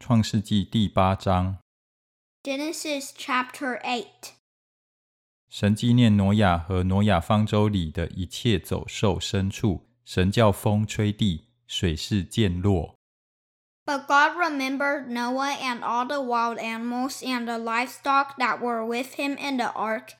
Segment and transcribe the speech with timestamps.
[0.00, 1.58] 创世纪第八章，
[2.42, 4.06] Genesis chapter 8.
[5.48, 9.86] 神纪念挪亚和挪亚方舟里的一切走兽、牲畜。
[10.04, 12.94] 神叫风吹地，水势渐落。
[13.84, 19.14] But God remembered Noah and all the wild animals and the livestock that were with
[19.16, 20.12] him in the ark,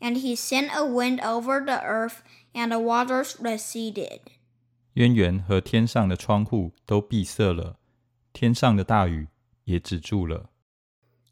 [0.00, 2.22] and he sent a wind over the earth,
[2.54, 4.20] and the waters receded.
[4.94, 7.78] 渊源和天上的窗户都闭塞了，
[8.32, 9.28] 天上的大雨
[9.68, 10.50] 也止住了。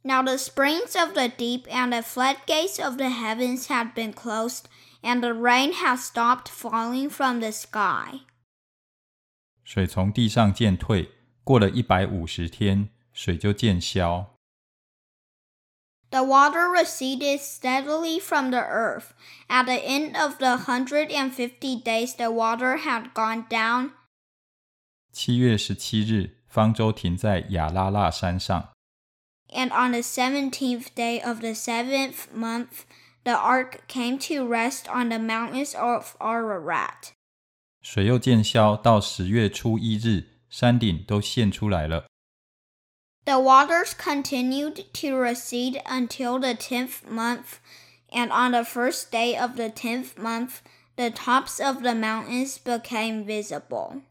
[0.02, 4.64] Now the springs of the deep and the floodgates of the heavens had been closed,
[5.02, 8.22] and the rain had stopped falling from the sky.
[9.62, 11.12] 水从地上渐退，
[11.44, 14.36] 过了一百五十天，水就渐消。
[16.10, 19.14] The water receded steadily from the earth.
[19.48, 23.92] At the end of the hundred and fifty days, the water had gone down.
[25.10, 28.70] 七月十七日， 方舟停在亚拉腊山上。
[29.48, 32.84] And on the seventeenth day of the seventh month,
[33.24, 37.12] the ark came to rest on the mountains of Ararat.
[37.82, 42.06] 水又渐消，到十月初一日，山顶都现出来了。
[43.24, 47.58] The waters continued to recede until the tenth month,
[48.10, 50.60] and on the first day of the tenth month,
[50.96, 54.02] the tops of the mountains became visible.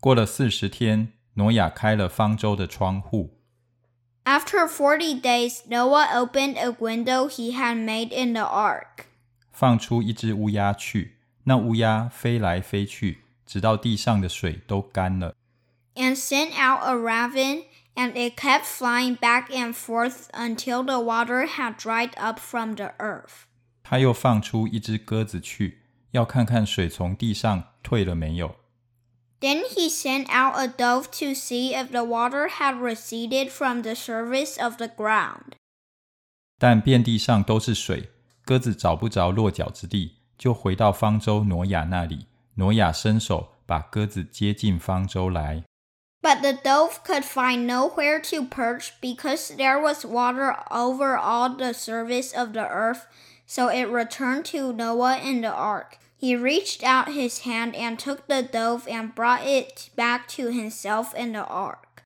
[0.00, 3.38] 过了四十天， 挪亚开了方舟的窗户。
[4.24, 9.06] After forty days, Noah opened a window he had made in the ark.
[9.50, 15.34] 放出一只乌鸦去，那乌鸦飞来飞去，直到地上的水都干了。
[16.00, 21.46] and sent out a raven, and it kept flying back and forth until the water
[21.46, 23.46] had dried up from the earth.
[23.82, 25.80] 他又放出一只鸽子去，
[26.12, 28.56] 要看看水从地上退了没有。
[29.44, 33.94] Then he sent out a dove to see if the water had receded from the
[33.94, 35.54] surface of the ground.
[36.58, 38.10] 但遍地上都是水，
[38.44, 42.26] 鸽子找不着落脚之地，就回到方舟挪亚那里。
[42.56, 45.64] 挪亚伸手把鸽子接进方舟来。
[46.20, 51.72] But the dove could find nowhere to perch because there was water over all the
[51.72, 53.06] surface of the earth,
[53.46, 55.96] so it returned to Noah in the ark.
[56.18, 61.14] He reached out his hand and took the dove and brought it back to himself
[61.16, 62.04] in the ark.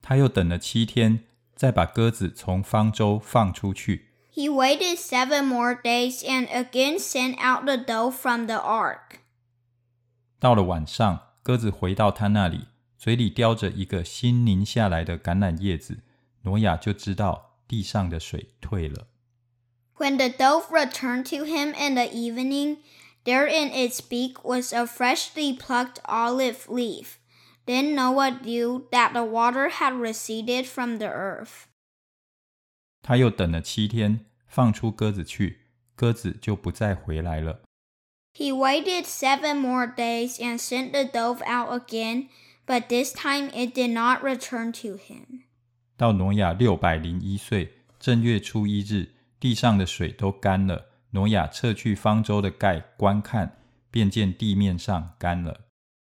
[0.00, 1.24] 他又等了七天，
[1.56, 4.12] 再把鸽子从方舟放出去。
[4.32, 9.20] He waited seven more days and again sent out the dove from the ark.
[10.38, 16.02] 到了晚上，鸽子回到他那里，嘴里叼着一个新拧下来的橄榄叶子。
[16.42, 19.08] 挪亚就知道地上的水退了。
[20.00, 22.78] When the dove returned to him in the evening,
[23.24, 27.18] there in its beak was a freshly plucked olive leaf.
[27.66, 31.66] Then Noah knew that the water had receded from the earth.
[33.02, 35.60] 他又等了七天，放出鸽子去，
[35.94, 37.62] 鸽子就不再回来了。
[38.34, 42.28] He waited seven more days and sent the dove out again,
[42.66, 45.44] but this time it did not return to him.
[45.96, 50.86] 到挪亚六百零一岁正月初一日， 地上的水都干了。
[51.10, 53.56] 挪亚撤去方舟的盖，观看，
[53.90, 55.60] 便见地面上干了。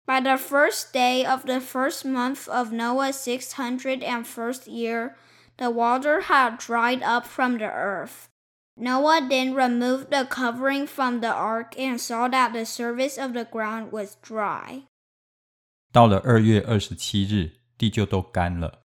[0.07, 5.15] By the first day of the first month of Noah's six hundred and first year,
[5.57, 8.29] the water had dried up from the earth.
[8.77, 13.45] Noah then removed the covering from the ark and saw that the surface of the
[13.45, 14.85] ground was dry.
[15.93, 18.83] 到了二月二十七日，地就都干了。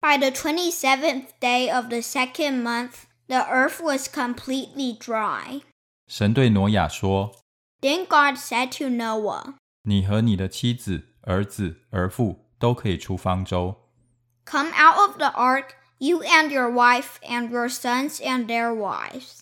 [0.00, 5.62] By the twenty seventh day of the second month, the earth was completely dry.
[6.06, 7.32] 神对挪亚说
[7.80, 13.76] Then God said to Noah,：“ 你和你的妻子、儿子、儿妇都可以出方舟。
[14.46, 19.40] Come out of the ark, you and your wife, and your sons and their wives.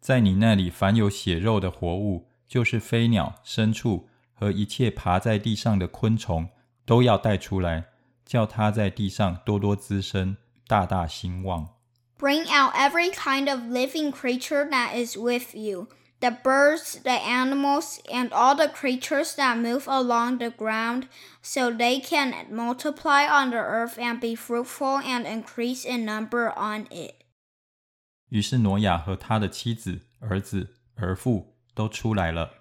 [0.00, 6.48] 在你那里，凡有血肉的活物，就是飞鸟、牲畜和一切爬在地上的昆虫，
[6.86, 7.88] 都要带出来，
[8.24, 11.73] 叫它在地上多多滋生，大大兴旺。
[12.18, 15.88] Bring out every kind of living creature that is with you
[16.20, 21.08] the birds, the animals, and all the creatures that move along the ground,
[21.40, 26.86] so they can multiply on the earth and be fruitful and increase in number on
[26.90, 27.24] it.
[28.28, 32.58] 于是挪亚和他的妻子、儿子、儿妇都出来了。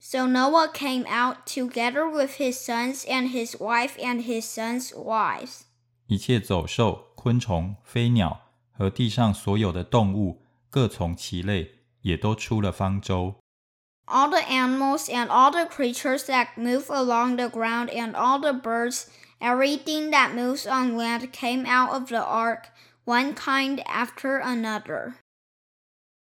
[0.00, 5.62] So Noah came out together with his sons and his wife and his sons' wives.
[6.08, 8.40] 一切走兽、昆虫、飞鸟
[8.77, 11.71] 和地上所有的动物，各从其类，
[12.01, 13.35] 也都出了方舟。
[14.05, 19.07] all the animals and all the creatures that move along the ground and all the birds
[19.39, 22.71] Everything that moves on land came out of the ark,
[23.05, 25.13] one kind after another.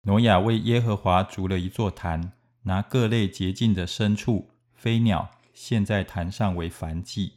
[0.02, 2.32] 挪亚为耶和华筑了一座坛，
[2.64, 7.35] 拿各类洁净的牲畜、飞鸟献在坛上为燔祭。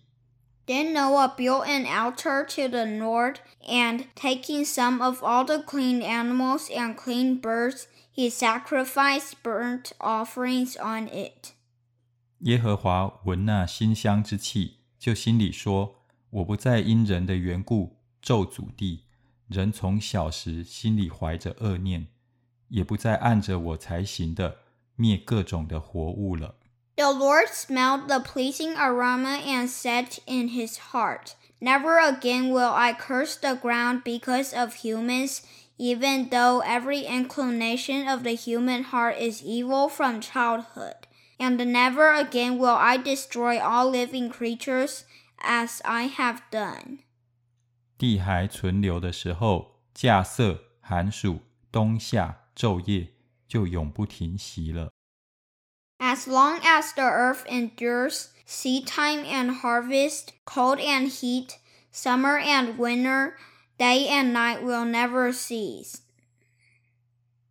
[0.69, 6.01] Then Noah built an altar to the Lord, and taking some of all the clean
[6.01, 11.53] animals and clean birds, he sacrificed burnt offerings on it.
[12.41, 19.05] 耶和华闻那馨香之气，就心里说：“我不再因人的缘故咒诅地，
[19.49, 22.07] 人从小时心里怀着恶念，
[22.69, 24.61] 也不再按着我才行的
[24.97, 26.55] 灭各种的活物了。”
[27.00, 32.92] The Lord smelled the pleasing aroma and said in his heart, Never again will I
[32.92, 35.42] curse the ground because of humans,
[35.78, 41.08] even though every inclination of the human heart is evil from childhood.
[41.40, 45.06] And never again will I destroy all living creatures
[45.40, 47.00] as I have done.
[47.98, 51.40] 地还存留的时候，稼穑、寒暑、
[51.72, 53.14] 冬夏、昼夜
[53.48, 54.92] 就永不停息了。
[56.00, 61.58] As long as the earth endures, seed time and harvest, cold and heat,
[61.92, 63.38] summer and winter,
[63.78, 66.02] day and night will never cease.